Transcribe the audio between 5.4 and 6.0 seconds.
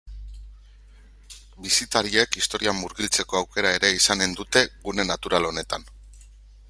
honetan.